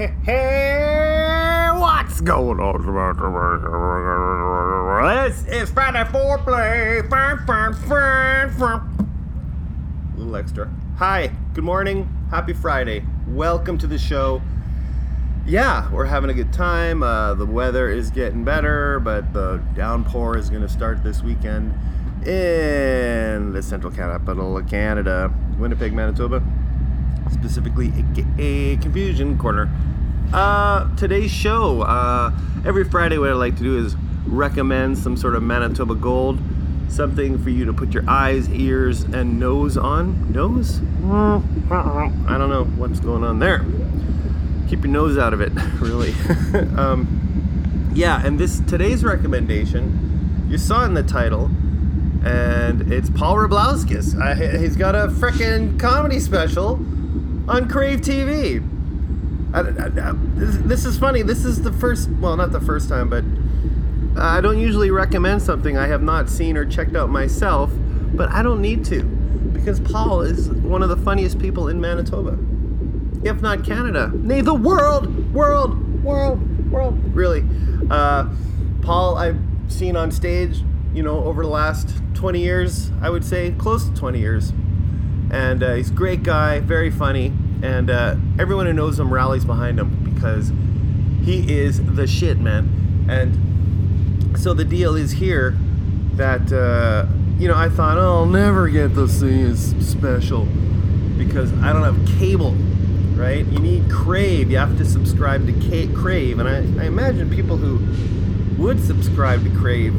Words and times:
Hey, 0.00 1.68
what's 1.74 2.22
going 2.22 2.58
on? 2.58 2.80
This 5.26 5.44
is 5.44 5.70
Friday 5.70 6.04
Foreplay. 6.04 7.06
Fun, 7.10 7.44
fun, 7.46 7.74
fun, 7.74 8.50
fun. 8.52 10.14
Little 10.16 10.36
extra. 10.36 10.70
Hi, 10.96 11.30
good 11.52 11.64
morning. 11.64 12.08
Happy 12.30 12.54
Friday. 12.54 13.04
Welcome 13.28 13.76
to 13.76 13.86
the 13.86 13.98
show. 13.98 14.40
Yeah, 15.44 15.92
we're 15.92 16.06
having 16.06 16.30
a 16.30 16.34
good 16.34 16.54
time. 16.54 17.02
Uh, 17.02 17.34
the 17.34 17.44
weather 17.44 17.90
is 17.90 18.10
getting 18.10 18.42
better, 18.42 19.00
but 19.00 19.34
the 19.34 19.62
downpour 19.74 20.38
is 20.38 20.48
going 20.48 20.62
to 20.62 20.68
start 20.70 21.04
this 21.04 21.22
weekend 21.22 21.74
in 22.26 23.52
the 23.52 23.62
central 23.62 23.92
capital 23.92 24.56
of 24.56 24.66
Canada, 24.66 25.30
Winnipeg, 25.58 25.92
Manitoba 25.92 26.42
specifically 27.32 27.92
a, 28.38 28.76
confusion 28.76 29.38
corner. 29.38 29.70
Uh, 30.32 30.94
today's 30.96 31.30
show, 31.30 31.82
uh, 31.82 32.32
every 32.64 32.84
Friday, 32.84 33.18
what 33.18 33.30
I 33.30 33.32
like 33.32 33.56
to 33.56 33.62
do 33.62 33.84
is 33.84 33.96
recommend 34.26 34.96
some 34.98 35.16
sort 35.16 35.34
of 35.34 35.42
Manitoba 35.42 35.94
Gold, 35.94 36.38
something 36.88 37.42
for 37.42 37.50
you 37.50 37.64
to 37.64 37.72
put 37.72 37.92
your 37.92 38.08
eyes, 38.08 38.48
ears, 38.50 39.02
and 39.02 39.40
nose 39.40 39.76
on. 39.76 40.32
Nose? 40.32 40.80
I 41.04 42.36
don't 42.38 42.50
know 42.50 42.64
what's 42.76 43.00
going 43.00 43.24
on 43.24 43.38
there. 43.38 43.64
Keep 44.68 44.84
your 44.84 44.92
nose 44.92 45.18
out 45.18 45.32
of 45.32 45.40
it, 45.40 45.52
really. 45.80 46.14
um, 46.76 47.90
yeah, 47.94 48.24
and 48.24 48.38
this 48.38 48.60
today's 48.60 49.02
recommendation, 49.02 50.46
you 50.48 50.58
saw 50.58 50.84
in 50.84 50.94
the 50.94 51.02
title, 51.02 51.50
and 52.24 52.92
it's 52.92 53.10
Paul 53.10 53.36
Rabliauskas. 53.36 54.20
Uh, 54.20 54.58
he's 54.58 54.76
got 54.76 54.94
a 54.94 55.08
freaking 55.08 55.78
comedy 55.80 56.20
special 56.20 56.78
on 57.50 57.68
Crave 57.68 58.00
TV. 58.00 58.64
I, 59.52 59.58
I, 59.58 60.10
I, 60.10 60.12
this, 60.36 60.56
this, 60.58 60.84
is 60.84 60.96
funny. 60.96 61.22
This 61.22 61.44
is 61.44 61.60
the 61.60 61.72
first, 61.72 62.08
well, 62.20 62.36
not 62.36 62.52
the 62.52 62.60
first 62.60 62.88
time, 62.88 63.10
but 63.10 63.24
I 64.16 64.40
don't 64.40 64.60
usually 64.60 64.92
recommend 64.92 65.42
something 65.42 65.76
I 65.76 65.88
have 65.88 66.00
not 66.00 66.30
seen 66.30 66.56
or 66.56 66.64
checked 66.64 66.94
out 66.94 67.10
myself, 67.10 67.72
but 68.14 68.30
I 68.30 68.44
don't 68.44 68.62
need 68.62 68.84
to 68.86 69.02
because 69.02 69.80
Paul 69.80 70.22
is 70.22 70.48
one 70.48 70.82
of 70.82 70.88
the 70.88 70.96
funniest 70.96 71.40
people 71.40 71.68
in 71.68 71.80
Manitoba, 71.80 72.38
if 73.24 73.42
not 73.42 73.64
Canada. 73.64 74.12
Nay, 74.14 74.42
the 74.42 74.54
world, 74.54 75.34
world, 75.34 76.04
world, 76.04 76.70
world. 76.70 77.14
Really. 77.16 77.44
Uh, 77.90 78.28
Paul, 78.80 79.18
I've 79.18 79.40
seen 79.66 79.96
on 79.96 80.12
stage, 80.12 80.62
you 80.94 81.02
know, 81.02 81.24
over 81.24 81.42
the 81.42 81.48
last 81.50 82.00
20 82.14 82.40
years, 82.40 82.92
I 83.02 83.10
would 83.10 83.24
say 83.24 83.50
close 83.58 83.88
to 83.88 83.94
20 83.94 84.20
years 84.20 84.52
and 85.30 85.62
uh, 85.62 85.74
he's 85.74 85.90
a 85.90 85.94
great 85.94 86.22
guy, 86.22 86.60
very 86.60 86.90
funny, 86.90 87.32
and 87.62 87.90
uh, 87.90 88.16
everyone 88.38 88.66
who 88.66 88.72
knows 88.72 88.98
him 88.98 89.12
rallies 89.12 89.44
behind 89.44 89.78
him 89.78 90.12
because 90.12 90.52
he 91.24 91.56
is 91.56 91.84
the 91.94 92.06
shit, 92.06 92.38
man. 92.38 93.06
And 93.08 94.38
so 94.38 94.54
the 94.54 94.64
deal 94.64 94.96
is 94.96 95.12
here 95.12 95.56
that 96.14 96.52
uh, 96.52 97.06
you 97.38 97.48
know 97.48 97.56
I 97.56 97.68
thought, 97.68 97.96
oh, 97.96 98.18
I'll 98.18 98.26
never 98.26 98.68
get 98.68 98.94
to 98.94 99.08
see 99.08 99.28
his 99.28 99.74
special 99.86 100.46
because 101.16 101.52
I 101.60 101.72
don't 101.72 101.82
have 101.82 102.18
cable, 102.18 102.52
right? 103.14 103.44
You 103.46 103.58
need 103.58 103.90
Crave. 103.90 104.50
You 104.50 104.58
have 104.58 104.76
to 104.78 104.84
subscribe 104.84 105.46
to 105.46 105.52
K- 105.52 105.88
Crave, 105.88 106.38
and 106.38 106.48
I, 106.48 106.56
I 106.82 106.86
imagine 106.86 107.30
people 107.30 107.56
who 107.56 107.78
would 108.60 108.80
subscribe 108.84 109.44
to 109.44 109.50
Crave, 109.58 109.94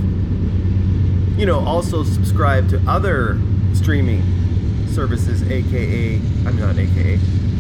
you 1.38 1.46
know, 1.46 1.60
also 1.60 2.04
subscribe 2.04 2.70
to 2.70 2.82
other 2.88 3.40
streaming 3.74 4.22
services, 4.92 5.42
aka, 5.50 6.16
I'm 6.46 6.60
not 6.60 6.78
aka, 6.78 7.16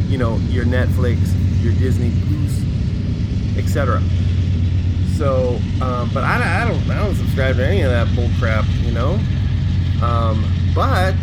you 0.08 0.18
know, 0.18 0.38
your 0.50 0.66
Netflix, 0.66 1.20
your 1.64 1.73
Disney 1.73 2.12
Plus, 2.28 2.64
etc. 3.58 4.02
So, 5.18 5.60
um, 5.82 6.10
but 6.14 6.23
I, 6.23 6.64
I, 6.64 6.68
don't, 6.68 6.90
I 6.90 6.98
don't 6.98 7.16
subscribe 7.16 7.56
to 7.58 7.66
any 7.66 7.82
of 7.82 7.92
that 7.92 8.14
bull 8.16 8.30
crap, 8.40 8.66
you 8.82 8.92
know. 8.92 9.20
Um, 10.02 10.44
but 10.73 11.16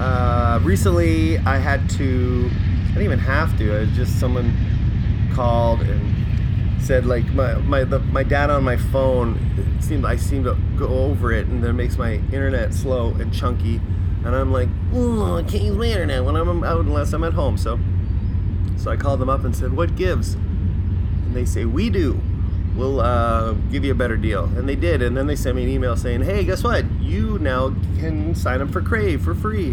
uh, 0.00 0.58
recently, 0.62 1.38
I 1.38 1.58
had 1.58 1.88
to. 1.90 2.50
I 2.50 2.88
didn't 2.94 3.02
even 3.02 3.18
have 3.18 3.56
to. 3.58 3.82
I 3.82 3.84
just 3.94 4.18
someone 4.18 4.56
called 5.34 5.82
and 5.82 6.82
said 6.82 7.04
like 7.06 7.24
my 7.34 7.54
my 7.56 7.84
the, 7.84 7.98
my 7.98 8.22
data 8.22 8.54
on 8.54 8.64
my 8.64 8.76
phone 8.76 9.38
seemed 9.80 10.04
I 10.04 10.16
seem 10.16 10.44
to 10.44 10.56
go 10.76 10.88
over 10.88 11.30
it 11.32 11.46
and 11.46 11.62
then 11.62 11.70
it 11.70 11.74
makes 11.74 11.98
my 11.98 12.14
internet 12.32 12.72
slow 12.72 13.10
and 13.10 13.32
chunky 13.32 13.80
and 14.24 14.36
I'm 14.36 14.52
like, 14.52 14.68
oh, 14.92 15.36
I 15.36 15.42
can't 15.42 15.64
use 15.64 15.76
my 15.76 15.86
internet 15.86 16.24
when 16.24 16.36
I'm 16.36 16.62
out 16.62 16.80
unless 16.80 17.12
I'm 17.12 17.24
at 17.24 17.32
home. 17.32 17.56
So, 17.56 17.78
so 18.76 18.90
I 18.90 18.96
called 18.96 19.18
them 19.18 19.30
up 19.30 19.44
and 19.44 19.56
said, 19.56 19.72
what 19.72 19.96
gives? 19.96 20.34
And 20.34 21.34
they 21.34 21.46
say, 21.46 21.64
we 21.64 21.88
do. 21.88 22.20
We'll 22.76 23.00
uh, 23.00 23.52
give 23.70 23.84
you 23.84 23.92
a 23.92 23.94
better 23.94 24.16
deal. 24.16 24.44
And 24.44 24.68
they 24.68 24.76
did. 24.76 25.00
And 25.00 25.16
then 25.16 25.26
they 25.26 25.36
sent 25.36 25.56
me 25.56 25.62
an 25.64 25.70
email 25.70 25.96
saying, 25.96 26.22
hey, 26.22 26.44
guess 26.44 26.62
what? 26.62 26.90
You 27.00 27.38
now 27.38 27.70
can 27.98 28.34
sign 28.34 28.60
up 28.60 28.70
for 28.70 28.82
Crave 28.82 29.22
for 29.22 29.34
free. 29.34 29.70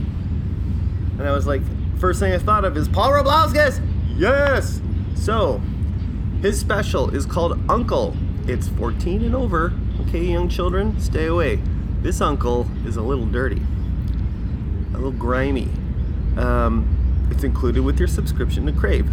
And 1.17 1.23
I 1.23 1.31
was 1.31 1.45
like, 1.45 1.61
first 1.99 2.19
thing 2.19 2.31
I 2.31 2.37
thought 2.37 2.63
of 2.63 2.77
is 2.77 2.87
Paul 2.87 3.11
Rabliauskas. 3.11 3.81
Yes. 4.15 4.81
So, 5.15 5.61
his 6.41 6.57
special 6.57 7.13
is 7.13 7.25
called 7.25 7.59
Uncle. 7.69 8.15
It's 8.47 8.69
14 8.69 9.25
and 9.25 9.35
over. 9.35 9.73
Okay, 10.01 10.23
young 10.23 10.47
children, 10.47 10.99
stay 11.01 11.25
away. 11.25 11.59
This 12.01 12.21
uncle 12.21 12.67
is 12.85 12.95
a 12.95 13.01
little 13.01 13.25
dirty 13.25 13.61
a 14.97 14.99
little 14.99 15.11
grimy. 15.11 15.69
Um, 16.37 17.27
it's 17.29 17.43
included 17.43 17.81
with 17.81 17.99
your 17.99 18.07
subscription 18.07 18.65
to 18.65 18.71
Crave. 18.71 19.07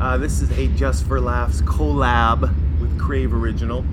Uh, 0.00 0.16
this 0.16 0.40
is 0.40 0.50
a 0.56 0.68
Just 0.68 1.06
for 1.06 1.20
Laughs 1.20 1.60
collab 1.62 2.54
with 2.80 2.96
Crave 2.98 3.34
Original. 3.34 3.84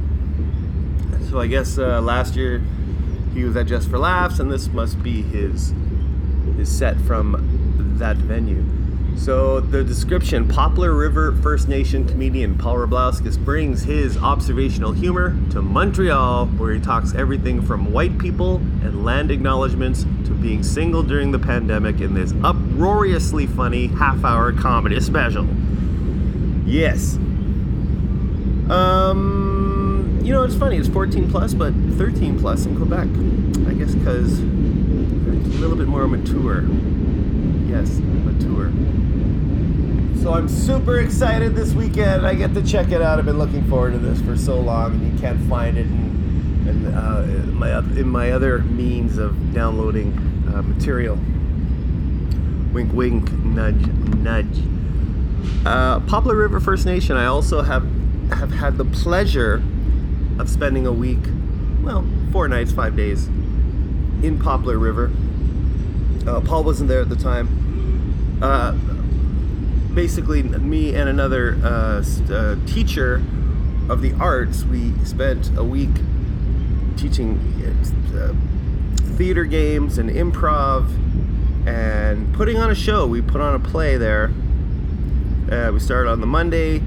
So 1.29 1.39
I 1.39 1.47
guess 1.47 1.79
uh, 1.79 1.99
last 1.99 2.35
year 2.35 2.61
he 3.33 3.43
was 3.43 3.57
at 3.57 3.65
Just 3.65 3.89
for 3.89 3.97
Laughs, 3.97 4.39
and 4.39 4.51
this 4.51 4.67
must 4.67 5.01
be 5.01 5.23
his 5.23 5.73
his 6.57 6.69
set 6.69 6.99
from 7.01 7.95
that 7.97 8.17
venue. 8.17 8.63
So 9.17 9.59
the 9.59 9.83
description: 9.83 10.47
Poplar 10.47 10.93
River 10.93 11.31
First 11.41 11.67
Nation 11.67 12.07
comedian 12.07 12.57
Paul 12.57 12.75
Rabliauskas 12.77 13.37
brings 13.37 13.83
his 13.83 14.17
observational 14.17 14.91
humor 14.91 15.37
to 15.51 15.61
Montreal, 15.61 16.47
where 16.47 16.73
he 16.73 16.79
talks 16.79 17.13
everything 17.13 17.61
from 17.61 17.91
white 17.93 18.17
people 18.17 18.57
and 18.57 19.05
land 19.05 19.31
acknowledgements 19.31 20.03
to 20.25 20.31
being 20.31 20.63
single 20.63 21.03
during 21.03 21.31
the 21.31 21.39
pandemic 21.39 22.01
in 22.01 22.13
this 22.13 22.33
uproariously 22.43 23.47
funny 23.47 23.87
half-hour 23.87 24.51
comedy 24.53 24.99
special. 24.99 25.47
Yes. 26.65 27.15
Um, 28.69 30.19
you 30.23 30.33
know 30.33 30.43
it's 30.43 30.55
funny. 30.55 30.77
It's 30.77 30.89
14 30.89 31.29
plus, 31.29 31.53
but 31.53 31.73
13 31.97 32.39
plus 32.39 32.65
in 32.65 32.75
Quebec. 32.75 33.07
I 33.67 33.73
guess 33.73 33.95
because 33.95 34.39
it's 34.39 35.55
a 35.55 35.59
little 35.59 35.77
bit 35.77 35.87
more 35.87 36.07
mature. 36.07 36.63
Yes, 37.73 37.89
mature. 37.97 38.71
So 40.21 40.31
I'm 40.31 40.47
super 40.47 40.99
excited 40.99 41.55
this 41.55 41.73
weekend. 41.73 42.23
I 42.23 42.35
get 42.35 42.53
to 42.53 42.61
check 42.61 42.91
it 42.91 43.01
out. 43.01 43.17
I've 43.17 43.25
been 43.25 43.39
looking 43.39 43.67
forward 43.67 43.93
to 43.93 43.97
this 43.97 44.21
for 44.21 44.37
so 44.37 44.59
long, 44.59 44.91
and 44.93 45.11
you 45.11 45.19
can't 45.19 45.41
find 45.49 45.75
it 45.75 45.87
in, 45.87 46.85
uh, 46.93 47.23
in 47.27 47.55
my 47.55 47.79
in 47.79 48.07
my 48.07 48.31
other 48.31 48.59
means 48.59 49.17
of 49.17 49.55
downloading 49.55 50.13
uh, 50.53 50.61
material. 50.61 51.17
Wink, 52.73 52.93
wink, 52.93 53.31
nudge, 53.31 53.87
nudge. 54.17 54.61
Uh, 55.65 55.99
Poplar 56.01 56.35
River 56.35 56.59
First 56.59 56.85
Nation. 56.85 57.17
I 57.17 57.25
also 57.25 57.63
have 57.63 57.87
have 58.33 58.51
had 58.51 58.77
the 58.77 58.85
pleasure 58.85 59.63
of 60.37 60.47
spending 60.47 60.85
a 60.85 60.93
week, 60.93 61.25
well, 61.81 62.05
four 62.31 62.47
nights, 62.47 62.71
five 62.71 62.95
days, 62.95 63.25
in 64.21 64.39
Poplar 64.39 64.77
River. 64.77 65.11
Uh, 66.27 66.39
Paul 66.41 66.63
wasn't 66.63 66.89
there 66.89 67.01
at 67.01 67.09
the 67.09 67.15
time. 67.15 68.39
Uh, 68.41 68.71
basically 69.93 70.43
me 70.43 70.95
and 70.95 71.09
another 71.09 71.57
uh, 71.63 72.03
uh, 72.31 72.55
teacher 72.65 73.21
of 73.89 74.01
the 74.01 74.13
arts, 74.13 74.63
we 74.63 74.93
spent 75.03 75.51
a 75.57 75.63
week 75.63 75.89
teaching 76.97 77.37
uh, 78.15 78.33
theater 79.17 79.43
games 79.43 79.97
and 79.97 80.09
improv 80.09 80.87
and 81.67 82.33
putting 82.33 82.57
on 82.57 82.71
a 82.71 82.75
show. 82.75 83.05
We 83.05 83.21
put 83.21 83.41
on 83.41 83.55
a 83.55 83.59
play 83.59 83.97
there. 83.97 84.31
Uh, 85.51 85.71
we 85.73 85.79
started 85.79 86.09
on 86.09 86.21
the 86.21 86.27
Monday, 86.27 86.81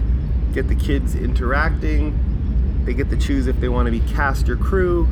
get 0.53 0.69
the 0.69 0.75
kids 0.75 1.15
interacting. 1.15 2.19
They 2.85 2.95
get 2.95 3.11
to 3.11 3.17
choose 3.17 3.47
if 3.47 3.61
they 3.61 3.69
want 3.69 3.87
to 3.87 3.93
be 3.93 4.01
cast 4.01 4.49
or 4.49 4.57
crew. 4.57 5.09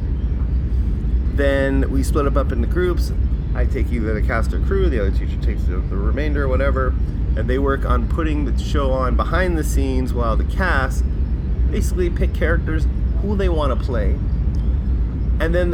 Then 1.35 1.91
we 1.91 2.03
split 2.03 2.27
up 2.27 2.37
up 2.37 2.53
into 2.53 2.67
groups. 2.67 3.13
I 3.55 3.65
take 3.65 3.91
either 3.93 4.15
the 4.15 4.27
cast 4.27 4.53
or 4.53 4.61
crew, 4.61 4.89
the 4.89 5.01
other 5.01 5.11
teacher 5.11 5.41
takes 5.41 5.63
the, 5.65 5.77
the 5.77 5.97
remainder, 5.97 6.49
whatever 6.49 6.95
and 7.37 7.51
they 7.51 7.59
work 7.59 7.85
on 7.85 8.09
putting 8.09 8.45
the 8.45 8.57
show 8.63 8.93
on 8.93 9.17
behind 9.17 9.59
the 9.59 9.65
scenes 9.65 10.15
while 10.15 10.37
the 10.37 10.45
cast 10.45 11.05
basically 11.71 12.09
pick 12.09 12.33
characters 12.33 12.87
who 13.21 13.37
they 13.37 13.49
want 13.49 13.77
to 13.77 13.85
play 13.85 14.13
and 15.41 15.53
then 15.55 15.73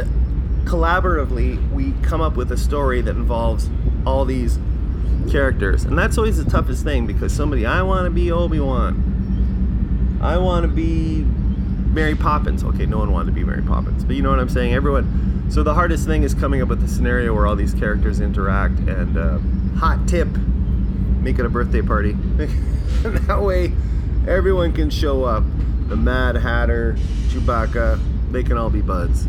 collaboratively 0.65 1.71
we 1.71 1.93
come 2.01 2.21
up 2.21 2.35
with 2.35 2.51
a 2.51 2.57
story 2.57 3.01
that 3.01 3.15
involves 3.15 3.69
all 4.05 4.25
these 4.25 4.57
characters, 5.29 5.83
and 5.83 5.97
that's 5.97 6.17
always 6.17 6.43
the 6.43 6.49
toughest 6.49 6.83
thing 6.83 7.05
because 7.05 7.33
somebody 7.33 7.65
I 7.65 7.81
want 7.83 8.05
to 8.05 8.09
be 8.09 8.31
Obi 8.31 8.59
Wan, 8.59 10.19
I 10.21 10.37
want 10.37 10.63
to 10.63 10.67
be 10.67 11.23
Mary 11.93 12.15
Poppins. 12.15 12.63
Okay, 12.63 12.85
no 12.85 12.99
one 12.99 13.11
wanted 13.11 13.27
to 13.27 13.31
be 13.33 13.43
Mary 13.43 13.61
Poppins, 13.61 14.03
but 14.03 14.15
you 14.15 14.21
know 14.21 14.29
what 14.29 14.39
I'm 14.39 14.49
saying. 14.49 14.73
Everyone. 14.73 15.29
So 15.51 15.63
the 15.63 15.73
hardest 15.73 16.05
thing 16.05 16.23
is 16.23 16.33
coming 16.33 16.61
up 16.61 16.69
with 16.69 16.81
a 16.81 16.87
scenario 16.87 17.35
where 17.35 17.45
all 17.45 17.57
these 17.57 17.73
characters 17.73 18.21
interact. 18.21 18.79
And 18.79 19.17
uh, 19.17 19.37
hot 19.77 20.07
tip: 20.07 20.29
make 21.19 21.39
it 21.39 21.45
a 21.45 21.49
birthday 21.49 21.81
party. 21.81 22.13
that 23.03 23.41
way, 23.41 23.73
everyone 24.29 24.71
can 24.71 24.89
show 24.89 25.25
up. 25.25 25.43
The 25.89 25.97
Mad 25.97 26.37
Hatter, 26.37 26.95
Chewbacca, 27.27 27.99
they 28.31 28.43
can 28.43 28.57
all 28.57 28.69
be 28.69 28.79
buds. 28.79 29.27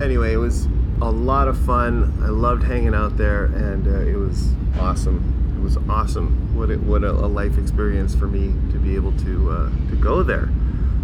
Anyway, 0.00 0.32
it 0.32 0.36
was 0.36 0.66
a 1.02 1.10
lot 1.10 1.48
of 1.48 1.58
fun. 1.66 2.16
I 2.22 2.28
loved 2.28 2.62
hanging 2.62 2.94
out 2.94 3.16
there, 3.16 3.46
and 3.46 3.88
uh, 3.88 4.02
it 4.02 4.14
was 4.14 4.52
awesome. 4.78 5.56
It 5.58 5.64
was 5.64 5.76
awesome. 5.88 6.56
What 6.56 6.70
a, 6.70 6.76
what 6.76 7.02
a, 7.02 7.10
a 7.10 7.26
life 7.26 7.58
experience 7.58 8.14
for 8.14 8.28
me 8.28 8.54
to 8.72 8.78
be 8.78 8.94
able 8.94 9.10
to 9.18 9.50
uh, 9.50 9.70
to 9.90 9.96
go 9.96 10.22
there 10.22 10.48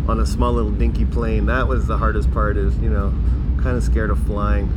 on 0.07 0.21
a 0.21 0.27
small 0.27 0.53
little 0.53 0.71
dinky 0.71 1.05
plane. 1.05 1.47
That 1.47 1.67
was 1.67 1.89
the 1.89 1.99
hardest 1.99 2.31
part. 2.31 2.57
Is 2.57 2.77
you 2.79 2.91
know, 2.91 3.13
kind 3.63 3.77
of 3.77 3.83
scared 3.83 4.11
of 4.11 4.19
flying. 4.27 4.69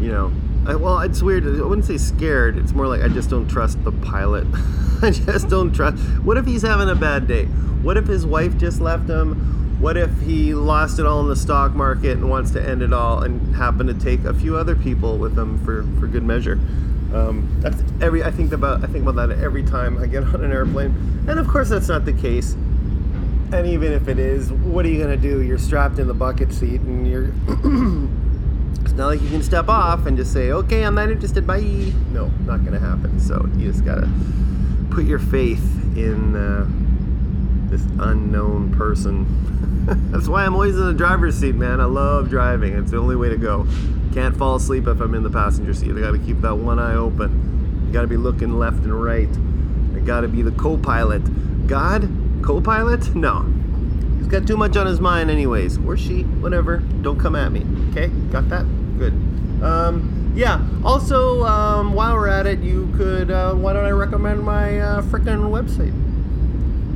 You 0.00 0.10
know, 0.10 0.32
I, 0.66 0.74
well, 0.76 1.00
it's 1.00 1.22
weird. 1.22 1.44
I 1.44 1.62
wouldn't 1.62 1.86
say 1.86 1.98
scared. 1.98 2.56
It's 2.58 2.72
more 2.72 2.86
like 2.86 3.02
I 3.02 3.08
just 3.08 3.30
don't 3.30 3.48
trust 3.48 3.82
the 3.84 3.92
pilot. 3.92 4.46
I 5.02 5.10
just 5.10 5.48
don't 5.48 5.72
trust. 5.72 5.98
What 6.22 6.36
if 6.36 6.46
he's 6.46 6.62
having 6.62 6.88
a 6.88 6.94
bad 6.94 7.26
day? 7.26 7.46
What 7.46 7.96
if 7.96 8.06
his 8.06 8.24
wife 8.24 8.56
just 8.56 8.80
left 8.80 9.08
him? 9.08 9.80
What 9.80 9.96
if 9.96 10.20
he 10.20 10.54
lost 10.54 11.00
it 11.00 11.06
all 11.06 11.20
in 11.20 11.28
the 11.28 11.34
stock 11.34 11.74
market 11.74 12.12
and 12.12 12.30
wants 12.30 12.52
to 12.52 12.62
end 12.62 12.82
it 12.82 12.92
all 12.92 13.22
and 13.24 13.56
happen 13.56 13.88
to 13.88 13.94
take 13.94 14.24
a 14.24 14.32
few 14.32 14.56
other 14.56 14.76
people 14.76 15.18
with 15.18 15.36
him 15.36 15.58
for, 15.64 15.82
for 15.98 16.06
good 16.06 16.22
measure? 16.22 16.60
Um, 17.12 17.58
that's 17.60 17.82
every. 18.00 18.22
I 18.22 18.30
think 18.30 18.52
about 18.52 18.84
I 18.84 18.86
think 18.86 19.06
about 19.06 19.16
that 19.28 19.38
every 19.38 19.64
time 19.64 19.98
I 19.98 20.06
get 20.06 20.22
on 20.34 20.44
an 20.44 20.52
airplane, 20.52 21.26
and 21.28 21.38
of 21.38 21.48
course 21.48 21.68
that's 21.68 21.88
not 21.88 22.04
the 22.04 22.12
case. 22.12 22.56
And 23.52 23.66
even 23.66 23.92
if 23.92 24.08
it 24.08 24.18
is, 24.18 24.50
what 24.50 24.86
are 24.86 24.88
you 24.88 24.98
gonna 24.98 25.14
do? 25.14 25.42
You're 25.42 25.58
strapped 25.58 25.98
in 25.98 26.08
the 26.08 26.14
bucket 26.14 26.52
seat, 26.54 26.80
and 26.80 27.06
you're. 27.06 27.24
it's 28.80 28.94
not 28.94 29.08
like 29.08 29.20
you 29.20 29.28
can 29.28 29.42
step 29.42 29.68
off 29.68 30.06
and 30.06 30.16
just 30.16 30.32
say, 30.32 30.52
"Okay, 30.52 30.84
I'm 30.84 30.94
not 30.94 31.10
interested." 31.10 31.46
Bye. 31.46 31.92
No, 32.12 32.28
not 32.46 32.64
gonna 32.64 32.78
happen. 32.78 33.20
So 33.20 33.46
you 33.58 33.70
just 33.70 33.84
gotta 33.84 34.08
put 34.90 35.04
your 35.04 35.18
faith 35.18 35.62
in 35.98 36.34
uh, 36.34 36.66
this 37.68 37.82
unknown 38.00 38.72
person. 38.74 39.26
That's 40.10 40.28
why 40.28 40.46
I'm 40.46 40.54
always 40.54 40.76
in 40.76 40.86
the 40.86 40.94
driver's 40.94 41.36
seat, 41.36 41.54
man. 41.54 41.78
I 41.78 41.84
love 41.84 42.30
driving. 42.30 42.72
It's 42.74 42.92
the 42.92 42.96
only 42.96 43.16
way 43.16 43.28
to 43.28 43.36
go. 43.36 43.66
Can't 44.14 44.34
fall 44.34 44.56
asleep 44.56 44.86
if 44.86 44.98
I'm 44.98 45.14
in 45.14 45.22
the 45.22 45.30
passenger 45.30 45.74
seat. 45.74 45.90
I 45.90 46.00
gotta 46.00 46.18
keep 46.18 46.40
that 46.40 46.56
one 46.56 46.78
eye 46.78 46.94
open. 46.94 47.90
Gotta 47.92 48.06
be 48.06 48.16
looking 48.16 48.58
left 48.58 48.78
and 48.78 49.02
right. 49.02 49.28
I 49.94 49.98
gotta 50.00 50.28
be 50.28 50.40
the 50.40 50.52
co 50.52 50.78
pilot. 50.78 51.22
God? 51.66 52.21
Co 52.42 52.60
pilot? 52.60 53.14
No. 53.14 53.42
He's 54.18 54.26
got 54.26 54.46
too 54.46 54.56
much 54.56 54.76
on 54.76 54.86
his 54.86 55.00
mind, 55.00 55.30
anyways. 55.30 55.78
Or 55.78 55.96
she, 55.96 56.22
whatever. 56.22 56.78
Don't 56.78 57.18
come 57.18 57.36
at 57.36 57.52
me. 57.52 57.64
Okay? 57.90 58.08
Got 58.30 58.48
that? 58.48 58.64
Good. 58.98 59.12
Um, 59.62 60.32
yeah. 60.34 60.66
Also, 60.84 61.44
um, 61.44 61.94
while 61.94 62.14
we're 62.14 62.28
at 62.28 62.46
it, 62.46 62.60
you 62.60 62.92
could, 62.96 63.30
uh, 63.30 63.54
why 63.54 63.72
don't 63.72 63.84
I 63.84 63.90
recommend 63.90 64.42
my 64.42 64.80
uh, 64.80 65.02
frickin' 65.02 65.50
website? 65.50 65.92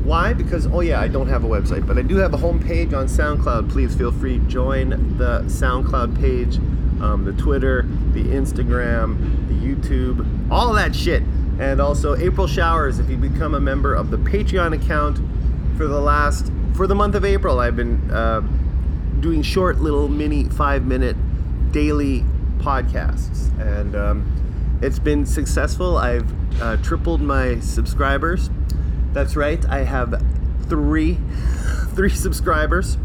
Why? 0.05 0.33
Because, 0.33 0.67
oh 0.69 0.81
yeah, 0.81 1.01
I 1.01 1.09
don't 1.09 1.29
have 1.29 1.45
a 1.45 1.49
website, 1.49 1.87
but 1.87 1.99
I 1.99 2.03
do 2.03 2.17
have 2.17 2.33
a 2.33 2.39
homepage 2.39 2.93
on 2.93 3.07
SoundCloud. 3.07 3.71
Please 3.71 3.95
feel 3.95 4.13
free 4.13 4.39
join 4.47 4.91
the 5.19 5.43
SoundCloud 5.47 6.19
page, 6.21 6.59
um, 7.03 7.25
the 7.25 7.33
Twitter, 7.33 7.83
the 8.13 8.23
Instagram, 8.23 9.49
the 9.49 9.55
YouTube, 9.55 10.51
all 10.51 10.73
that 10.75 10.95
shit. 10.95 11.23
And 11.59 11.81
also 11.81 12.15
April 12.17 12.47
Showers, 12.47 12.99
if 12.99 13.11
you 13.11 13.17
become 13.17 13.55
a 13.55 13.61
member 13.61 13.95
of 13.95 14.11
the 14.11 14.19
Patreon 14.19 14.75
account 14.75 15.19
for 15.77 15.87
the 15.87 16.01
last, 16.01 16.51
for 16.75 16.87
the 16.87 16.95
month 16.95 17.15
of 17.15 17.25
April, 17.25 17.61
I've 17.61 17.77
been 17.77 18.11
uh, 18.11 18.41
doing 19.21 19.43
short 19.43 19.79
little 19.79 20.09
mini 20.09 20.45
five 20.45 20.85
minute 20.85 21.17
daily 21.73 22.25
podcasts. 22.59 23.51
And 23.61 23.95
um, 23.95 24.79
it's 24.83 24.99
been 24.99 25.27
successful. 25.27 25.97
I've 25.97 26.27
uh, 26.63 26.77
tripled 26.79 27.21
my 27.21 27.61
subscribers. 27.61 28.51
That's 29.13 29.37
right. 29.37 29.65
I 29.69 29.85
have 29.85 30.23
three, 30.69 31.19
three 31.95 32.11
subscribers, 32.11 32.97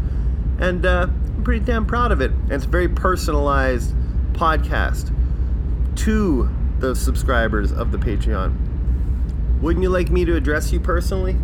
and 0.58 0.84
uh, 0.84 1.06
I'm 1.08 1.44
pretty 1.44 1.64
damn 1.64 1.86
proud 1.86 2.12
of 2.12 2.20
it. 2.20 2.30
And 2.30 2.52
it's 2.52 2.64
a 2.64 2.68
very 2.68 2.88
personalized 2.88 3.94
podcast 4.32 5.14
to 5.96 6.48
the 6.78 6.94
subscribers 6.94 7.72
of 7.72 7.92
the 7.92 7.98
Patreon. 7.98 8.56
Wouldn't 9.60 9.82
you 9.82 9.90
like 9.90 10.10
me 10.10 10.24
to 10.24 10.34
address 10.34 10.72
you 10.72 10.80
personally? 10.80 11.36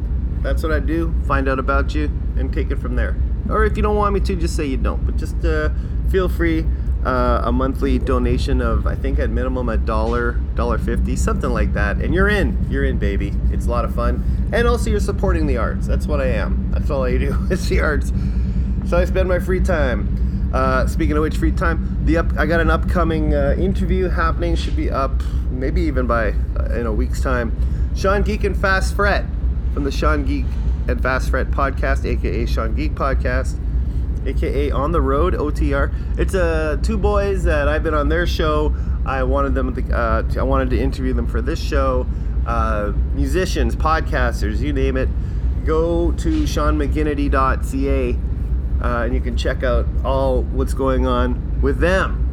That's 0.43 0.62
what 0.62 0.73
I 0.73 0.81
do. 0.81 1.14
Find 1.26 1.49
out 1.49 1.58
about 1.58 1.94
you 1.94 2.06
and 2.37 2.52
take 2.52 2.70
it 2.70 2.79
from 2.79 2.96
there. 2.96 3.17
Or 3.49 3.64
if 3.64 3.76
you 3.76 3.82
don't 3.82 3.96
want 3.96 4.14
me 4.14 4.20
to, 4.20 4.37
just 4.37 4.56
say 4.56 4.67
you 4.67 4.76
don't. 4.76 5.05
But 5.05 5.17
just 5.17 5.44
uh, 5.44 5.70
feel 6.11 6.29
free. 6.29 6.64
Uh, 7.05 7.43
a 7.44 7.52
monthly 7.52 7.96
donation 7.99 8.61
of 8.61 8.85
I 8.87 8.96
think 8.96 9.20
at 9.20 9.31
minimum 9.31 9.69
a 9.69 9.76
dollar, 9.76 10.32
dollar 10.56 10.79
fifty, 10.79 11.14
something 11.14 11.50
like 11.50 11.73
that, 11.75 11.99
and 11.99 12.12
you're 12.12 12.29
in. 12.29 12.67
You're 12.69 12.85
in, 12.85 12.99
baby. 12.99 13.32
It's 13.52 13.67
a 13.67 13.70
lot 13.70 13.85
of 13.85 13.94
fun, 13.94 14.50
and 14.52 14.67
also 14.67 14.90
you're 14.90 14.99
supporting 14.99 15.46
the 15.46 15.58
arts. 15.58 15.87
That's 15.87 16.08
what 16.08 16.20
I 16.20 16.26
am. 16.26 16.73
That's 16.73 16.91
all 16.91 17.05
I 17.05 17.17
do. 17.17 17.37
It's 17.50 17.69
the 17.69 17.81
arts. 17.81 18.12
So 18.87 18.99
I 18.99 19.05
spend 19.05 19.29
my 19.29 19.38
free 19.38 19.61
time. 19.61 20.50
Uh, 20.52 20.87
speaking 20.88 21.17
of 21.17 21.23
which, 21.23 21.37
free 21.37 21.52
time. 21.52 22.05
The 22.05 22.19
up, 22.19 22.37
I 22.37 22.46
got 22.46 22.61
an 22.61 22.70
upcoming 22.70 23.32
uh, 23.32 23.55
interview 23.56 24.08
happening. 24.08 24.56
Should 24.56 24.76
be 24.76 24.91
up 24.91 25.23
maybe 25.50 25.82
even 25.82 26.08
by 26.08 26.34
uh, 26.58 26.75
in 26.75 26.87
a 26.87 26.93
week's 26.93 27.20
time. 27.20 27.56
Sean 27.94 28.23
Geek 28.23 28.43
and 28.43 28.56
Fast 28.56 28.96
Fret 28.96 29.25
from 29.73 29.85
the 29.85 29.93
Sean 29.93 30.25
Geek 30.25 30.47
and 30.88 31.03
Fast 31.03 31.31
Fret 31.31 31.50
podcast, 31.50 32.05
aka 32.05 32.47
Sean 32.47 32.75
Geek 32.75 32.94
podcast 32.94 33.59
aka 34.26 34.70
On 34.70 34.93
the 34.93 35.00
Road 35.00 35.35
OTR. 35.35 35.93
It's 36.19 36.35
uh, 36.35 36.79
two 36.82 36.99
boys 36.99 37.44
that 37.44 37.69
I've 37.69 37.82
been 37.82 37.94
on 37.94 38.09
their 38.09 38.26
show. 38.26 38.75
I 39.06 39.23
wanted 39.23 39.55
them 39.55 39.75
to, 39.75 39.97
uh, 39.97 40.23
I 40.38 40.43
wanted 40.43 40.70
to 40.70 40.79
interview 40.79 41.15
them 41.15 41.26
for 41.26 41.41
this 41.41 41.61
show. 41.61 42.06
Uh, 42.47 42.93
musicians, 43.15 43.75
podcasters, 43.75 44.59
you 44.61 44.73
name 44.73 44.97
it. 44.97 45.09
Go 45.65 46.12
to 46.12 46.43
SeanMcGinnity.ca 46.43 48.19
uh, 48.81 49.05
and 49.05 49.15
you 49.15 49.20
can 49.20 49.37
check 49.37 49.62
out 49.62 49.87
all 50.05 50.43
what's 50.43 50.75
going 50.75 51.06
on 51.06 51.61
with 51.61 51.79
them. 51.79 52.25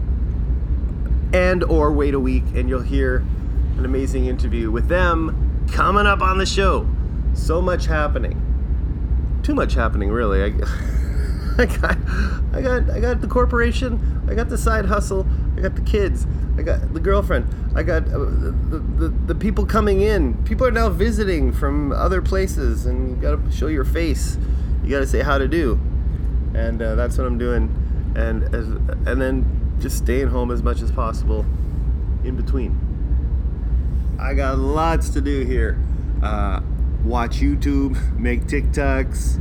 And 1.34 1.64
or 1.64 1.92
wait 1.92 2.14
a 2.14 2.20
week 2.20 2.44
and 2.56 2.70
you'll 2.70 2.82
hear 2.82 3.18
an 3.78 3.84
amazing 3.84 4.28
interview 4.28 4.72
with 4.72 4.88
them 4.88 5.68
coming 5.72 6.06
up 6.06 6.22
on 6.22 6.38
the 6.38 6.46
show. 6.46 6.88
So 7.36 7.62
much 7.62 7.86
happening. 7.86 8.42
Too 9.44 9.54
much 9.54 9.74
happening, 9.76 10.10
really. 10.10 10.42
I, 10.42 10.48
I 11.58 11.66
got, 11.66 11.98
I 12.54 12.62
got, 12.62 12.90
I 12.90 13.00
got 13.00 13.22
the 13.22 13.28
corporation. 13.28 14.26
I 14.28 14.34
got 14.34 14.50
the 14.50 14.58
side 14.58 14.86
hustle. 14.86 15.28
I 15.58 15.62
got 15.62 15.76
the 15.76 15.82
kids. 15.82 16.26
I 16.58 16.64
got 16.64 16.94
the 16.94 17.00
girlfriend. 17.00 17.48
I 17.76 17.84
got 17.84 18.08
uh, 18.08 18.18
the, 18.18 18.84
the, 18.98 19.10
the 19.28 19.36
people 19.36 19.66
coming 19.66 20.02
in. 20.02 20.42
People 20.46 20.66
are 20.66 20.72
now 20.72 20.90
visiting 20.90 21.52
from 21.52 21.92
other 21.92 22.22
places, 22.22 22.86
and 22.86 23.10
you 23.10 23.16
got 23.18 23.44
to 23.44 23.52
show 23.52 23.68
your 23.68 23.86
face. 23.86 24.38
You 24.84 24.90
got 24.90 25.00
to 25.00 25.08
say 25.08 25.22
how 25.22 25.38
to 25.38 25.48
do, 25.48 25.80
and 26.54 26.82
uh, 26.82 26.96
that's 26.96 27.18
what 27.18 27.28
I'm 27.28 27.38
doing. 27.38 28.14
And 28.16 28.44
as, 28.56 28.68
and 28.68 29.22
then 29.22 29.78
just 29.80 29.98
staying 29.98 30.30
home 30.30 30.52
as 30.52 30.64
much 30.64 30.82
as 30.82 30.92
possible 30.92 31.46
in 32.24 32.36
between. 32.38 32.80
I 34.20 34.34
got 34.34 34.58
lots 34.58 35.10
to 35.10 35.22
do 35.22 35.44
here. 35.44 35.78
Uh, 36.24 36.62
watch 37.06 37.40
YouTube, 37.40 38.18
make 38.18 38.46
TikToks. 38.46 39.40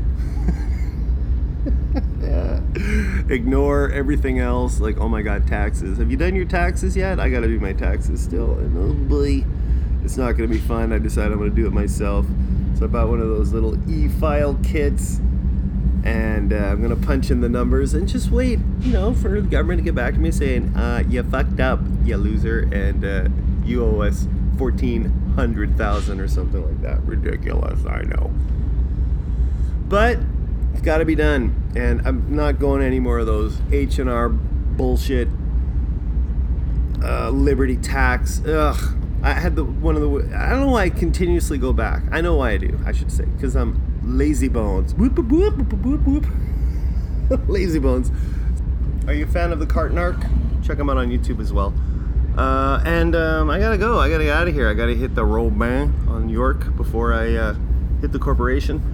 Ignore 3.31 3.91
everything 3.91 4.39
else. 4.39 4.81
Like, 4.81 4.99
oh 4.99 5.09
my 5.09 5.23
god, 5.23 5.47
taxes. 5.47 5.99
Have 5.99 6.11
you 6.11 6.17
done 6.17 6.35
your 6.35 6.45
taxes 6.45 6.97
yet? 6.97 7.19
I 7.19 7.29
gotta 7.31 7.47
do 7.47 7.59
my 7.59 7.73
taxes 7.73 8.23
still. 8.23 8.53
And 8.59 8.77
oh 8.77 8.93
boy, 9.09 9.45
it's 10.05 10.17
not 10.17 10.33
gonna 10.33 10.49
be 10.49 10.59
fun. 10.59 10.93
I 10.93 10.99
decided 10.99 11.33
I'm 11.33 11.39
gonna 11.39 11.51
do 11.51 11.67
it 11.67 11.73
myself. 11.73 12.27
So 12.79 12.85
I 12.85 12.89
bought 12.89 13.09
one 13.09 13.21
of 13.21 13.29
those 13.29 13.53
little 13.53 13.79
e-file 13.91 14.59
kits. 14.63 15.21
And 16.05 16.53
uh, 16.53 16.57
I'm 16.57 16.83
gonna 16.83 16.97
punch 16.97 17.31
in 17.31 17.41
the 17.41 17.49
numbers 17.49 17.95
and 17.95 18.07
just 18.07 18.31
wait, 18.31 18.59
you 18.81 18.93
know, 18.93 19.15
for 19.15 19.41
the 19.41 19.49
government 19.49 19.79
to 19.79 19.85
get 19.85 19.95
back 19.95 20.13
to 20.13 20.21
me 20.21 20.31
saying, 20.31 20.77
uh, 20.77 21.03
"You 21.09 21.23
fucked 21.23 21.61
up, 21.61 21.81
you 22.05 22.19
loser," 22.19 22.69
and 22.71 23.03
uh, 23.03 23.29
you 23.65 23.83
owe 23.83 24.03
us 24.03 24.27
fourteen 24.57 25.11
hundred 25.37 25.77
thousand 25.77 26.21
or 26.21 26.29
something 26.29 26.65
like 26.65 26.83
that. 26.83 27.03
Ridiculous, 27.05 27.85
I 27.87 28.03
know. 28.03 28.33
But 29.89 30.19
it's 30.73 30.83
got 30.83 30.99
to 30.99 31.05
be 31.05 31.15
done, 31.15 31.73
and 31.77 32.07
I'm 32.07 32.35
not 32.35 32.59
going 32.59 32.83
any 32.83 33.01
more 33.01 33.19
of 33.19 33.27
those 33.27 33.59
H 33.71 33.99
and 33.99 34.11
R 34.11 34.29
bullshit. 34.29 35.29
Uh, 37.03 37.31
liberty 37.31 37.77
tax. 37.77 38.43
Ugh. 38.45 38.97
I 39.23 39.33
had 39.33 39.57
the 39.57 39.65
one 39.65 39.97
of 39.97 40.03
the. 40.03 40.37
I 40.37 40.51
don't 40.51 40.61
know 40.61 40.73
why 40.73 40.85
I 40.85 40.91
continuously 40.91 41.57
go 41.59 41.73
back. 41.73 42.03
I 42.11 42.21
know 42.21 42.37
why 42.37 42.51
I 42.51 42.57
do. 42.59 42.79
I 42.85 42.93
should 42.93 43.11
say 43.11 43.25
because 43.25 43.57
I'm 43.57 43.81
lazy 44.03 44.49
bones. 44.49 44.95
Whoop 44.95 45.19
whoop 45.19 45.57
whoop 45.83 46.27
lazy 47.49 47.79
bones. 47.79 48.11
Are 49.07 49.15
you 49.15 49.25
a 49.25 49.29
fan 49.29 49.53
of 49.53 49.61
the 49.61 49.67
Carton 49.67 49.97
Arc? 49.97 50.17
Check 50.63 50.77
them 50.77 50.91
out 50.91 50.99
on 50.99 51.09
YouTube 51.09 51.41
as 51.41 51.53
well. 51.53 51.73
Uh, 52.37 52.83
and 52.85 53.15
um, 53.15 53.49
I 53.49 53.59
gotta 53.59 53.79
go. 53.79 53.99
I 53.99 54.09
gotta 54.09 54.25
get 54.25 54.37
out 54.37 54.49
of 54.49 54.55
here. 54.55 54.69
I 54.69 54.75
gotta 54.75 54.95
hit 54.95 55.15
the 55.15 55.25
Robin 55.25 55.95
on 56.09 56.29
York 56.29 56.77
before 56.77 57.13
I 57.13 57.35
uh, 57.35 57.55
hit 58.01 58.13
the 58.13 58.19
corporation. 58.19 58.91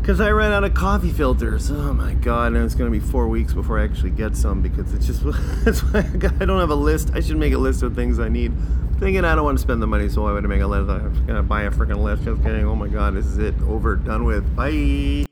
Because 0.00 0.22
I 0.22 0.30
ran 0.30 0.52
out 0.52 0.64
of 0.64 0.72
coffee 0.72 1.10
filters. 1.10 1.70
Oh 1.70 1.92
my 1.92 2.14
god, 2.14 2.54
and 2.54 2.64
it's 2.64 2.74
gonna 2.74 2.90
be 2.90 3.00
four 3.00 3.28
weeks 3.28 3.52
before 3.52 3.78
I 3.78 3.84
actually 3.84 4.10
get 4.10 4.36
some 4.36 4.62
because 4.62 4.94
it's 4.94 5.06
just 5.06 5.22
that's 5.64 5.80
why 5.80 6.00
I, 6.00 6.44
don't 6.46 6.60
have 6.60 6.70
a 6.70 6.74
list. 6.74 7.10
I 7.12 7.20
should 7.20 7.36
make 7.36 7.52
a 7.52 7.58
list 7.58 7.82
of 7.82 7.94
things 7.94 8.18
I 8.18 8.30
need. 8.30 8.52
Thinking 8.98 9.24
I 9.24 9.34
don't 9.34 9.44
want 9.44 9.58
to 9.58 9.62
spend 9.62 9.82
the 9.82 9.86
money, 9.86 10.08
so 10.08 10.22
why 10.22 10.32
would 10.32 10.44
I 10.44 10.48
make 10.48 10.62
a 10.62 10.66
list? 10.66 10.88
I'm 10.88 11.26
gonna 11.26 11.42
buy 11.42 11.64
a 11.64 11.70
freaking 11.70 12.02
list. 12.02 12.24
Just 12.24 12.42
kidding. 12.42 12.64
Oh 12.64 12.74
my 12.74 12.88
god, 12.88 13.14
this 13.14 13.26
is 13.26 13.36
it. 13.36 13.54
Over, 13.62 13.96
done 13.96 14.24
with. 14.24 14.56
Bye. 14.56 15.27